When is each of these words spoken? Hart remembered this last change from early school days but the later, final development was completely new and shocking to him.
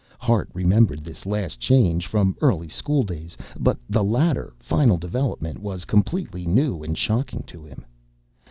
Hart 0.17 0.49
remembered 0.51 1.03
this 1.03 1.27
last 1.27 1.59
change 1.59 2.07
from 2.07 2.35
early 2.41 2.67
school 2.69 3.03
days 3.03 3.37
but 3.59 3.77
the 3.87 4.03
later, 4.03 4.51
final 4.59 4.97
development 4.97 5.59
was 5.59 5.85
completely 5.85 6.43
new 6.47 6.81
and 6.81 6.97
shocking 6.97 7.43
to 7.45 7.63
him. 7.63 7.85